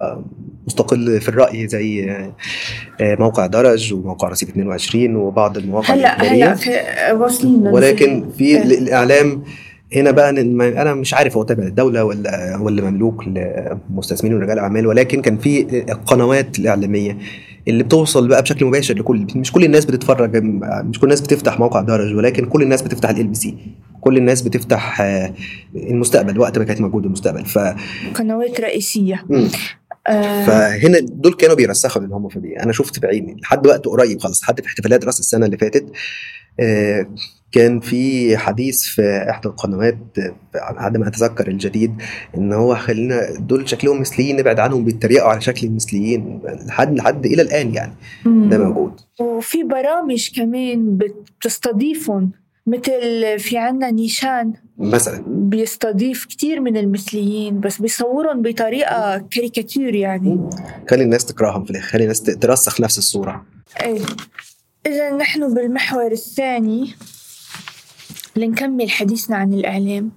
[0.01, 0.23] آه،
[0.67, 6.21] مستقل في الرأي زي آه، موقع درج وموقع رصيف 22 وبعض المواقع هلا.
[6.33, 8.61] هلا في- واصلين ولكن في آه.
[9.95, 15.21] هنا بقى أنا مش عارف هو تابع للدولة ولا ولا مملوك لمستثمرين ورجال أعمال ولكن
[15.21, 17.17] كان في القنوات الاعلاميه
[17.67, 21.81] اللي بتوصل بقى بشكل مباشر لكل مش كل الناس بتتفرج مش كل الناس بتفتح موقع
[21.81, 23.57] درج ولكن كل الناس بتفتح LBC
[24.01, 25.33] كل الناس بتفتح آه،
[25.75, 27.45] المستقبل وقت ما كانت موجوده المستقبل.
[27.45, 27.59] ف
[28.15, 29.25] قنوات رئيسية.
[29.29, 29.47] مم.
[30.07, 30.45] آه.
[30.45, 34.67] فهنا دول كانوا بيرسخوا لل homophobia أنا شفت بعيني لحد وقت قريب خالص لحد في
[34.67, 35.85] احتفالات رأس السنة اللي فاتت
[36.59, 37.05] آه،
[37.55, 39.97] كان في حديث في إحدى القنوات
[40.55, 42.01] على ما أتذكر الجديد
[42.37, 47.41] إن هو خلينا دول شكلهم مثليين نبعد عنهم بيتريقوا على شكل المثليين لحد لحد إلى
[47.41, 47.93] الآن يعني.
[48.25, 48.91] ده موجود.
[49.19, 52.31] وفي برامج كمان بتستضيفهم
[52.67, 55.23] مثل في عنا نيشان مثلا.
[55.27, 60.49] بيستضيف كتير من المثليين بس بيصورهم بطريقة كاريكاتير يعني.
[60.89, 63.45] خلي الناس تكرههم في الآخر خلي الناس ترسخ نفس الصورة.
[63.81, 63.99] إيه.
[64.87, 66.95] إذا نحن بالمحور الثاني
[68.35, 70.11] لنكمل حديثنا عن الإعلام.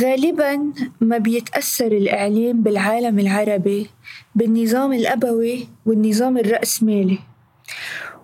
[0.00, 3.90] غالبا ما بيتأثر الإعلام بالعالم العربي
[4.34, 7.18] بالنظام الأبوي والنظام الرأسمالي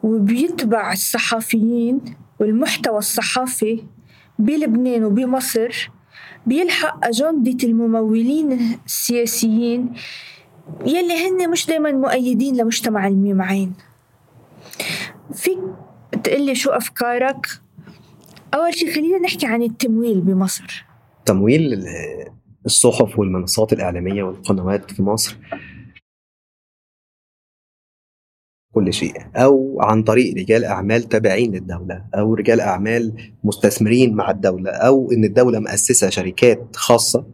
[0.02, 2.00] وبيتبع الصحفيين
[2.40, 3.82] والمحتوى الصحافي
[4.38, 5.90] بلبنان وبمصر
[6.46, 9.92] بيلحق أجندة الممولين السياسيين
[10.86, 13.72] يلي هن مش دايما مؤيدين لمجتمع الميم عين
[15.34, 15.58] فيك
[16.24, 17.46] تقلي شو أفكارك؟
[18.54, 20.84] أول شيء خلينا نحكي عن التمويل بمصر.
[21.26, 21.86] تمويل ال-
[22.66, 25.36] الصحف والمنصات الإعلامية والقنوات في مصر.
[28.74, 29.12] كل شيء.
[29.36, 32.04] أو عن طريق رجال أعمال تابعين للدولة.
[32.14, 34.70] أو رجال أعمال مستثمرين مع الدولة.
[34.70, 37.26] أو إن الدولة مؤسسة شركات خاصة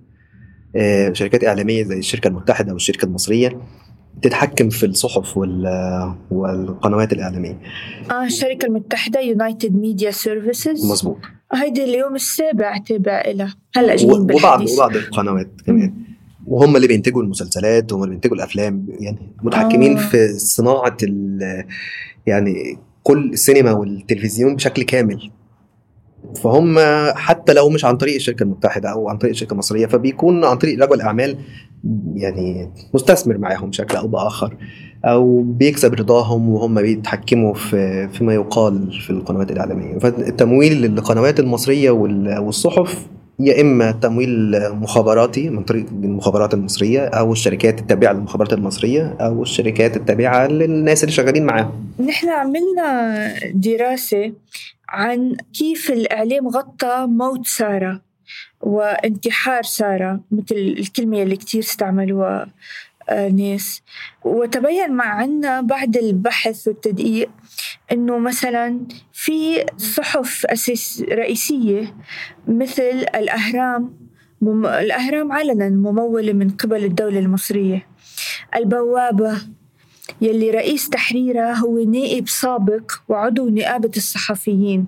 [0.77, 3.61] آه، شركات إعلامية زي الشركة المتحدة والشركة المصرية.
[4.23, 7.59] تتحكم في الصحف وال- والقنوات الإعلامية.
[8.11, 11.17] آه الشركة المتحدة United Media Services مظبوط.
[11.55, 15.95] هيدي اليوم السابع تابع لها هلا جايين وبعض وبعض القنوات كمان.
[16.47, 20.09] وهم اللي بينتجوا المسلسلات وهم اللي بينتجوا الأفلام يعني متحكمين آه.
[20.09, 21.65] في صناعة ال-
[22.27, 25.31] يعني كل السينما والتلفزيون بشكل كامل.
[26.43, 26.79] فهم
[27.15, 30.85] حتى لو مش عن طريق الشركة المتحدة أو عن طريق الشركة المصرية فبيكون عن طريق
[30.85, 31.37] رجل أعمال
[32.15, 34.57] يعني مستثمر معاهم بشكل أو بآخر
[35.05, 39.99] أو بيكسب رضاهم وهم بيتحكموا في فيما يقال في القنوات الإعلامية.
[39.99, 43.07] فالتمويل للقنوات المصرية وال- والصحف
[43.41, 49.97] يا إما تمويل مخابراتي من طريق المخابرات المصرية أو الشركات التابعة للمخابرات المصرية أو الشركات
[49.97, 51.71] التابعة للناس اللي شغالين معاهم.
[52.07, 54.33] نحن عملنا دراسة
[54.89, 58.01] عن كيف الإعلام غطى موت سارة.
[58.61, 62.49] وانتحار سارة مثل الكلمة اللي كتير استعملوها
[63.09, 63.83] آه، ناس
[64.25, 67.31] وتبين مع عنا بعد البحث والتدقيق
[67.93, 68.81] إنه مثلا
[69.13, 71.95] في صحف أساس رئيسية
[72.49, 74.05] مثل الأهرام
[74.41, 74.67] مم...
[74.67, 77.87] الأهرام علنا ممولة من قبل الدولة المصرية.
[78.57, 79.39] البوابة
[80.21, 84.87] يلي رئيس تحريرها هو نائب سابق وعضو نقابة الصحفيين.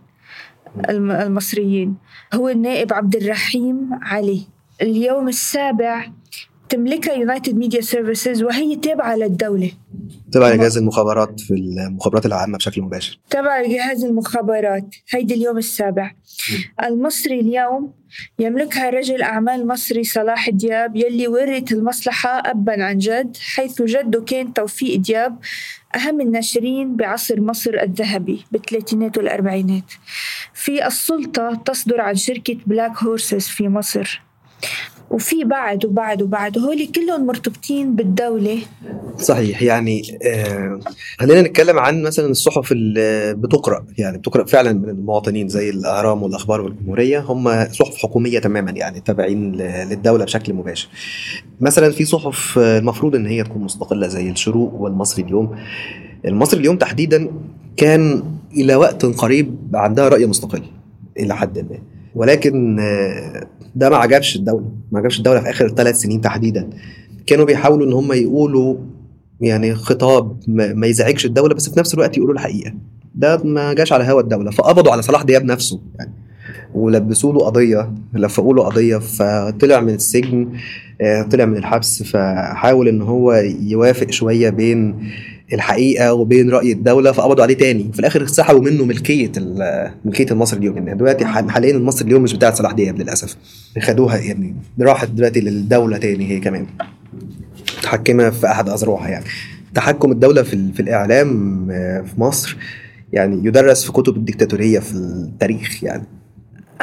[0.91, 1.97] المصريين.
[2.35, 4.43] هو النائب عبد الرحيم علي.
[4.83, 6.07] اليوم السابع
[6.69, 9.71] تملكها United Media Services وهي تابعة للدولة.
[10.33, 13.19] تبع لجهاز المخابرات في المخابرات العامة بشكل مباشر.
[13.31, 14.95] تبع جهاز المخابرات.
[15.11, 16.13] هيدي اليوم السابع.
[16.85, 17.93] المصري اليوم
[18.39, 24.53] يملكها رجل أعمال مصري صلاح دياب يلي ورث المصلحة أبا عن جد حيث جده كان
[24.53, 25.39] توفيق دياب
[25.97, 29.93] أهم الناشرين بعصر مصر الذهبي بالثلاثينات والأربعينات.
[30.67, 34.23] في السلطة تصدر عن شركة Black Horses في مصر.
[35.11, 38.59] وفي بعد وبعد وبعد هول كلهم مرتبطين بالدولة.
[39.19, 40.81] صحيح يعني آه
[41.19, 46.61] خلينا نتكلم عن مثلا الصحف اللي بتقرأ يعني بتقرأ فعلا من المواطنين زي الاهرام والأخبار
[46.61, 47.19] والجمهورية.
[47.21, 50.89] هم صحف حكومية تماما يعني تابعين ل- للدولة بشكل مباشر.
[51.61, 55.57] مثلا في صحف آه، المفروض إن هي تكون مستقلة زي الشروق والمصري اليوم.
[56.25, 57.31] المصري اليوم تحديدا
[57.77, 58.23] كان
[58.57, 60.63] إلى وقت قريب عندها رأي مستقل
[61.19, 61.79] إلى حد ما.
[62.15, 64.71] ولكن آه، ده ما عجبش الدولة.
[64.93, 66.71] ما عجبش الدولة في آخر ثلاث سنين تحديدا.
[67.27, 68.77] كانوا بيحاولوا إن هم يقولوا
[69.41, 72.75] يعني خطاب ما يزعجش الدولة بس في نفس الوقت يقولوا الحقيقة.
[73.15, 76.13] ده ما جاش على هوا الدولة فقبضوا على صلاح دياب نفسه يعني
[76.75, 80.53] ولبسوا له قضية لفقوا له قضية فطلع من السجن
[81.01, 85.09] آه، طلع من الحبس فحاول إن هو يوافق شوية بين
[85.53, 87.91] الحقيقة وبين رأي الدولة فقبضوا عليه تاني.
[87.93, 89.33] في الآخر سحبوا منه ملكية
[90.05, 90.77] ملكية المصري اليوم.
[90.77, 93.37] يعني دلوقتي حال- حاليا المصري اليوم مش بتاعت صلاح دياب للأسف.
[93.83, 96.67] خدوها يعني راحت دلوقتي للدولة تاني هي كمان.
[97.79, 99.25] متحكمة في أحد أذرعها يعني.
[99.75, 102.57] تحكم الدولة في في الإعلام آه، في مصر
[103.13, 106.05] يعني يدرس في كتب الديكتاتوريه في التاريخ يعني.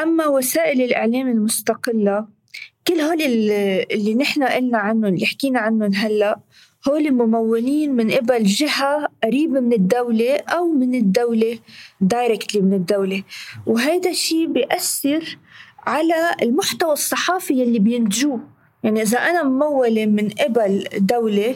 [0.04, 2.26] أما وسائل الإعلام المستقلة
[2.88, 6.40] كل هول اللي, نحن قلنا عنهم اللي حكينا عنهم هلأ
[6.90, 11.60] هول ممولين من قبل جهة قريبة من الدولة أو من الدولة
[12.02, 13.24] دايركتلي من الدولة.
[13.66, 15.38] وهذا الشيء بيأثر
[15.88, 18.40] على المحتوى الصحافي اللي بينتجوه.
[18.84, 21.56] يعني إذا أنا ممولة من قبل دولة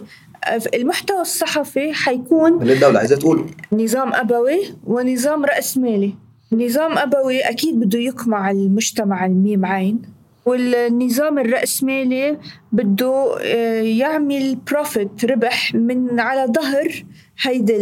[0.74, 6.14] المحتوى الصحفي حيكون اللي الدولة عايزه تقوله نظام أبوي ونظام رأسمالي
[6.52, 10.02] نظام أبوي أكيد بده يقمع المجتمع الميم عين.
[10.48, 12.38] والنظام الرأسمالي
[12.72, 17.04] بده آه، يعمل profit ربح من على ظهر
[17.42, 17.78] هيدا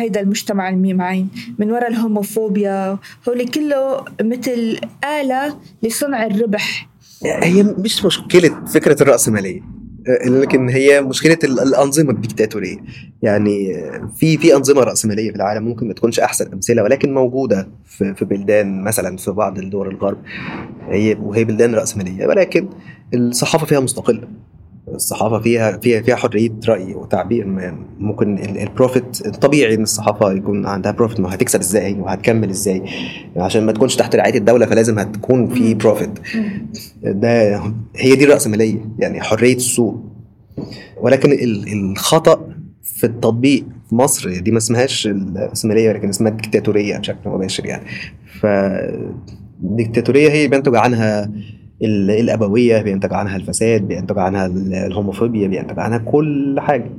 [0.00, 2.98] هيدا المجتمع الميم عين من وراء ال homophobia.
[3.28, 4.80] هول كله مثل
[5.20, 6.88] آلة لصنع الربح.
[7.24, 9.60] هي مش مشكلة فكرة الرأسمالية.
[9.60, 9.79] آه،
[10.26, 12.76] لكن هي مشكلة ال- الأنظمة الديكتاتوريه
[13.22, 17.68] يعني آه، في في أنظمة رأسمالية في العالم ممكن ما تكونش أحسن أمثلة ولكن موجودة
[17.86, 20.18] في في بلدان مثلا في بعض الدول الغرب
[20.88, 22.68] هي وهي بلدان رأسمالية ولكن
[23.14, 24.22] الصحافة فيها مستقلة.
[24.88, 27.46] الصحافة فيها فيها فيها حرية رأي وتعبير
[27.98, 32.82] ممكن ال- ال profit طبيعي إن الصحافة يكون عندها profit ما هتكسب إزاي وهتكمل إزاي؟
[33.36, 36.10] عشان ما تكونش تحت رعاية الدولة فلازم هتكون في profit
[37.02, 37.56] ده
[37.96, 40.00] هي دي الرأسمالية يعني حرية السوق.
[41.00, 42.48] ولكن ال- الخطأ
[42.82, 47.82] في التطبيق في مصر دي ما اسمهاش الرأسمالية ولكن اسمها الديكتاتورية بشكل مباشر يعني.
[49.60, 51.30] فالديكتاتورية هي بينتج عنها
[51.82, 56.90] ال- الأبوية بينتج عنها الفساد بينتج عنها ال- الهوموفوبيا بينتج عنها كل حاجة.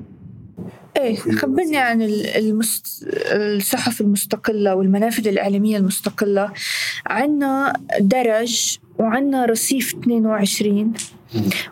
[0.98, 3.08] إيه خبرني عن ال- المست...
[3.32, 6.50] الصحف المستقلة والمنافذ الإعلامية المستقلة.
[7.06, 10.94] عنا درج وعنا رصيف 22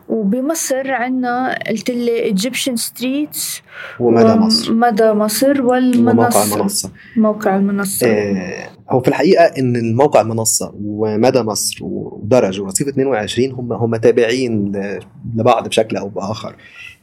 [0.09, 3.62] وبمصر عنا قلت لي Egyptian Streets
[3.99, 4.73] ومدى مصر.
[4.73, 6.89] مدى مصر وموقع والمنصة المنصة.
[7.17, 8.07] موقع المنصة.
[8.07, 14.71] آه، هو في الحقيقة إن الموقع المنصة ومدى مصر ودرج ورصيف 22 هم هم تابعين
[15.35, 16.55] لبعض بشكل أو بآخر.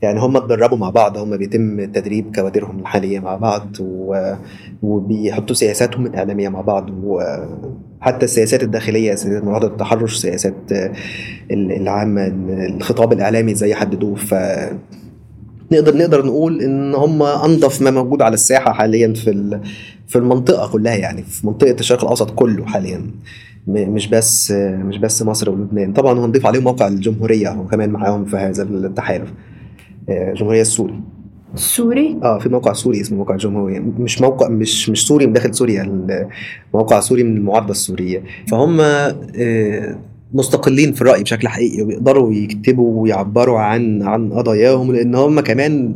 [0.03, 4.35] يعني هم اتدربوا مع بعض هم بيتم تدريب كوادرهم الحالية مع بعض و-
[4.83, 6.91] وبيحطوا سياساتهم الإعلامية مع بعض
[8.01, 10.93] وحتى السياسات الداخلية سياسات معاهدة التحرش سياسات آه،
[11.51, 12.27] ال- العامه
[12.77, 14.35] الخطاب الإعلامي إزاي يحددوه ف
[15.73, 19.61] نقدر نقدر نقول إن هم انظف ما موجود على الساحة حاليا في
[20.07, 23.03] في المنطقة كلها يعني في منطقة الشرق الأوسط كله حاليا.
[23.69, 24.51] مش بس
[24.85, 25.93] مش بس مصر ولبنان.
[25.93, 29.33] طبعا هنضيف عليهم موقع الجمهورية هو كمان معاهم في هذا التحالف
[30.09, 31.01] آه، الجمهوريه السوري.
[31.57, 35.55] سوري؟ آه في موقع سوري اسمه موقع الجمهوريه مش موقع مش مش سوري من داخل
[35.55, 36.29] سوريا.
[36.75, 38.23] موقع سوري من المعارضة السورية.
[38.51, 39.99] فهم آه،
[40.35, 45.95] مستقلين في الرأي بشكل حقيقي وبيقدروا يكتبوا ويعبروا عن عن قضاياهم لأن هم كمان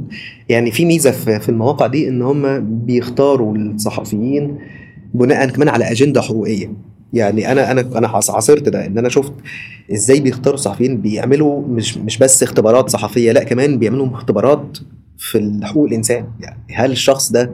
[0.48, 4.58] يعني في ميزة في المواقع دي إن هم بيختاروا الصحفيين
[5.14, 6.72] بناء كمان على أجندة حقوقية.
[7.12, 9.32] يعني أنا أنا أنا عاص- عاصرت ده إن أنا شفت
[9.92, 14.78] إزاي بيختاروا الصحفيين بيعملوا مش مش بس اختبارات صحفية لأ كمان بيعملوا اختبارات
[15.20, 16.26] في حقوق الإنسان.
[16.40, 17.50] يعني هل الشخص ده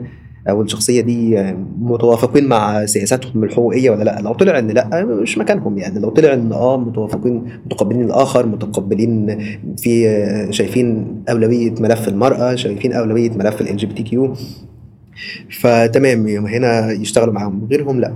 [0.49, 1.43] أو الشخصية دي
[1.79, 5.77] متوافقين مع سياساتهم الحقوقية ولا لأ؟ لو طلع إن لأ مش مكانهم.
[5.77, 9.39] يعني لو طلع إن آه متوافقين متقبلين الآخر متقبلين
[9.77, 14.35] في شايفين أولوية ملف المرأة شايفين أولوية ملف ال جي بي تي كيو
[15.59, 17.67] فتمام هنا يشتغلوا معاهم.
[17.71, 18.13] غيرهم لأ.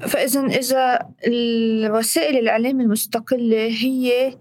[0.00, 4.32] فإذا إذا الوسائل الإعلام المستقلة هي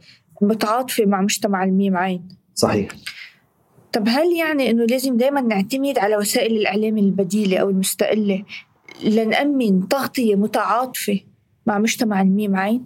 [0.42, 2.28] متعاطفة مع مجتمع الميم عين.
[2.56, 2.88] صحيح.
[3.96, 8.44] طب هل يعني إنه لازم دايما نعتمد على وسائل الإعلام البديلة أو المستقلة
[9.04, 11.20] لنأمن تغطية متعاطفة
[11.66, 12.86] مع مجتمع الميم عين؟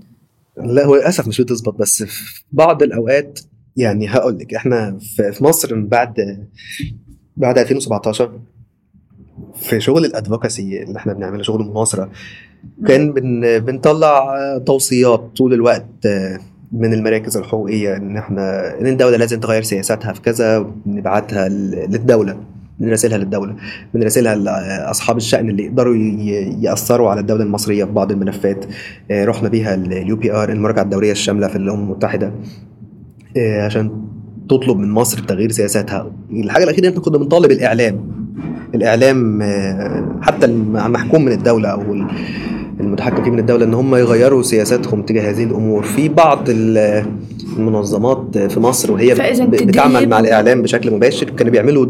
[0.58, 3.40] لا هو للأسف مش بتظبط بس في بعض الأوقات
[3.78, 6.48] يعني هقول لك إحنا في في مصر من بعد
[7.38, 8.40] بعد 2017
[9.56, 12.12] في شغل ال advocacy اللي إحنا بنعمله شغل المناصره
[12.88, 16.08] كان بن بنطلع توصيات طول الوقت
[16.72, 22.38] من المراكز الحقوقية إن إحنا إن الدولة لازم تغير سياساتها في كذا ونبعتها للدولة
[22.80, 23.56] بنراسلها للدولة
[23.94, 25.96] بنراسلها لاصحاب الشأن اللي يقدروا
[26.62, 28.66] يأثروا على الدولة المصرية في بعض الملفات.
[29.12, 32.32] آه، رحنا بيها ال UPR المراجعة الدورية الشاملة في الأمم المتحدة.
[33.38, 33.92] آه، عشان
[34.50, 36.12] تطلب من مصر تغيير سياساتها.
[36.32, 38.12] الحاجة الأخيرة إحنا كنا بنطالب الإعلام.
[38.76, 41.82] الإعلام آه، حتى المحكوم من الدولة أو
[42.80, 47.06] المتحكم فيه من الدولة إن هم يغيروا سياساتهم تجاه هذه الأمور في بعض ال-
[47.58, 49.14] المنظمات في مصر وهي
[49.66, 51.86] بتعمل مع الإعلام بشكل مباشر كانوا بيعملوا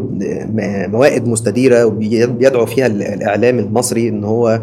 [0.88, 4.60] موائد مستديرة وبيدعوا فيها ال- الإعلام المصري إن هو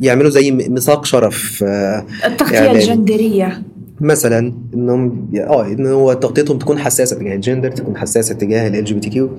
[0.00, 2.78] يعملوا زي ميثاق شرف آه، التغطية إعلامي.
[2.78, 3.62] الجندرية
[4.00, 8.94] مثلا إنهم آه إن هو تغطيتهم تكون حساسة تجاه الجندر تكون حساسة تجاه ال جي
[8.94, 9.30] بي تي كيو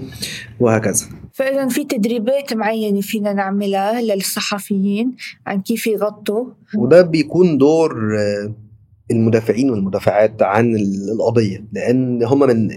[0.59, 1.05] وهكذا.
[1.33, 5.11] فإذا في تدريبات معينة فينا نعملها للصحفيين
[5.47, 6.45] عن كيف يغطوا.
[6.77, 8.53] وده بيكون دور آه،
[9.11, 12.69] المدافعين والمدافعات عن ال- القضية لأن هم من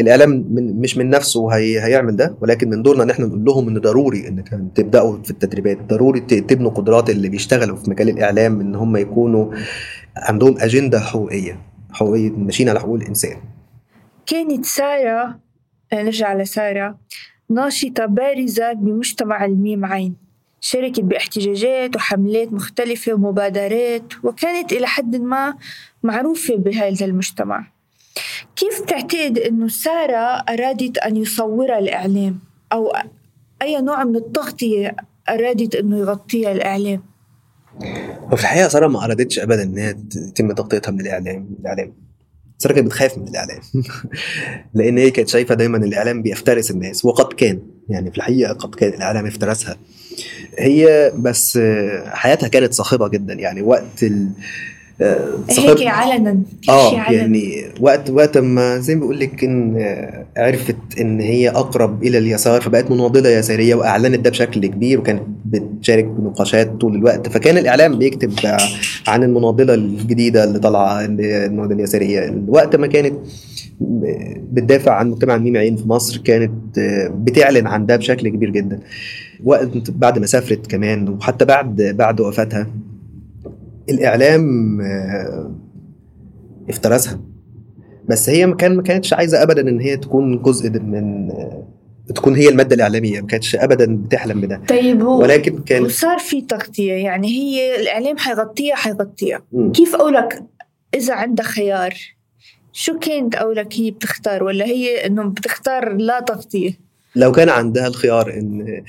[0.00, 3.68] الاعلام من مش من نفسه هي هيعمل ده ولكن من دورنا إن إحنا نقول لهم
[3.68, 8.74] إن ضروري إن تبدأوا في التدريبات ضروري تبنوا قدرات اللي بيشتغلوا في مجال الإعلام إن
[8.74, 9.52] هم يكونوا
[10.20, 11.60] عندهم أجندة حقوقية
[11.92, 13.36] حقوقية ماشيين على حقوق الإنسان.
[14.26, 15.40] كانت سارة
[15.92, 16.98] آه، نرجع لسارة
[17.48, 20.16] ناشطة بارزة بمجتمع الميم عين
[20.60, 25.54] شاركت باحتجاجات وحملات مختلفة ومبادرات وكانت إلى حد ما
[26.02, 27.66] معروفة بهذا المجتمع.
[28.56, 32.38] كيف تعتقد أنه سارة أرادت أن يصورها الإعلام؟
[32.72, 32.92] أو
[33.62, 34.96] أي نوع من التغطية
[35.28, 37.09] أرادت أنه يغطيها الإعلام؟
[38.32, 41.92] وفي الحقيقة سارة ما أرادتش ابدا إن هي ت- يتم تغطيتها من الإعلام الإعلام.
[42.58, 43.60] سارة كانت بتخاف من الإعلام.
[44.74, 47.58] لأن هي كانت شايفة دايما الإعلام بيفترس الناس وقد كان.
[47.88, 49.76] يعني في الحقيقة قد كان الإعلام افترسها
[50.58, 51.58] هي بس
[52.06, 53.34] حياتها كانت صاخبة جدا.
[53.34, 54.28] يعني وقت ال
[55.50, 61.20] هيك علنا آه يعني وقت وقت ما زي ما بقول لك إن آه، عرفت إن
[61.20, 66.94] هي أقرب إلى اليسار فبقت مناضلة يسارية وأعلنت ده بشكل كبير وكانت بتشارك بنقاشات طول
[66.94, 67.28] الوقت.
[67.28, 68.58] فكان الإعلام بيكتب آه،
[69.06, 72.42] عن المناضلة الجديدة اللي طالعة المناضلة اليسارية.
[72.48, 73.14] وقت ما كانت
[74.52, 78.78] بتدافع عن مجتمع الميم عين في مصر كانت آه، بتعلن عن ده بشكل كبير جدا.
[79.44, 82.66] وقت بعد ما سافرت كمان وحتى بعد بعد وفاتها
[83.90, 85.54] الإعلام آه،
[86.68, 87.20] افترسها.
[88.08, 91.66] بس هي ما كان ما كانتش عايزة ابدا إن هي تكون جزء من آه،
[92.14, 94.62] تكون هي المادة الإعلامية ما كانتش ابدا بتحلم بده.
[94.68, 96.92] طيب هو ولكن كان وصار في تغطية.
[96.92, 99.42] يعني هي الإعلام حيغطيها حيغطيها.
[99.74, 100.42] كيف أقولك
[100.94, 101.94] إذا عندها خيار؟
[102.72, 108.34] شو كانت أولك هي بتختار؟ ولا هي إنه بتختار لا تغطية؟ لو كان عندها الخيار
[108.34, 108.82] إن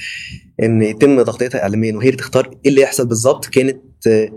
[0.64, 4.30] إن يتم تغطيتها اعلاميا وهي تختار إيه اللي يحصل بالظبط كانت آه،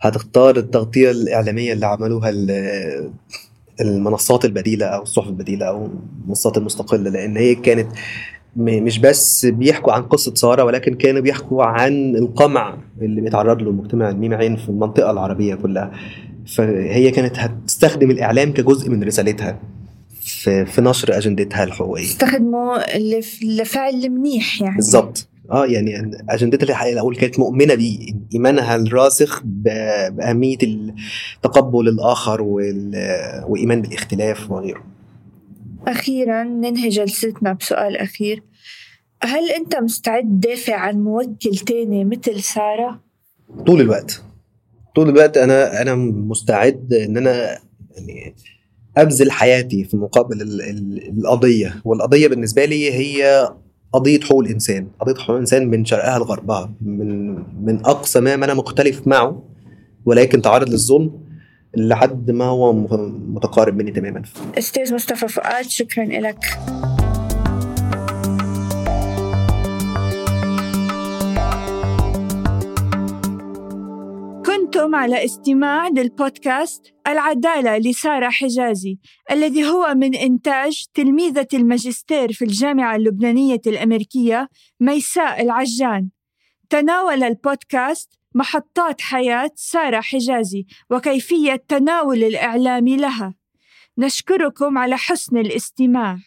[0.00, 3.10] هتختار التغطية الإعلامية اللي عملوها ال-
[3.80, 5.88] المنصات البديلة أو الصحف البديلة أو
[6.24, 7.88] المنصات المستقلة لأن هي كانت
[8.56, 14.10] مش بس بيحكوا عن قصة سارة ولكن كانوا بيحكوا عن القمع اللي بيتعرض له المجتمع
[14.10, 15.92] الميم عين في المنطقة العربية كلها.
[16.46, 19.60] فهي كانت هتستخدم الإعلام كجزء من رسالتها
[20.20, 22.04] في في نشر أجندتها الحقوقية.
[22.04, 22.78] استخدموا
[23.42, 24.76] لفعل منيح يعني.
[24.76, 27.98] بالظبط آه يعني اجندتها اللي الحقيقة الأول كانت مؤمنة بيه
[28.34, 32.42] إيمانها الراسخ بأهمية التقبل الآخر
[33.48, 34.84] وإيمان بالاختلاف وغيره.
[35.86, 38.42] أخيرا ننهي جلستنا بسؤال أخير.
[39.22, 43.00] هل أنت مستعد تدافع عن موكل تاني مثل سارة؟
[43.66, 44.22] طول الوقت.
[44.94, 47.58] طول الوقت أنا أنا مستعد إن أنا
[47.96, 48.34] يعني
[48.96, 51.80] أبذل حياتي في مقابل ال- ال- القضية.
[51.84, 53.48] والقضية بالنسبة لي هي
[53.92, 54.88] قضية حقوق الإنسان.
[55.00, 57.34] قضية حقوق الإنسان من شرقها لغربها من
[57.64, 59.42] من أقصى ما أنا مختلف معه
[60.04, 61.10] ولكن تعرض للظلم
[61.76, 64.22] لحد ما هو متقارب مني تماما.
[64.58, 66.44] أستاذ مصطفى فؤاد شكرا لك.
[74.80, 78.98] كنتم على استماع للبودكاست العدالة لسارة حجازي
[79.30, 84.48] الذي هو من إنتاج تلميذة الماجستير في الجامعة اللبنانية الأمريكية
[84.80, 86.08] ميساء العجان.
[86.70, 93.34] تناول البودكاست محطات حياة سارة حجازي وكيفية تناول الإعلام لها.
[93.98, 96.18] نشكركم على حسن الاستماع.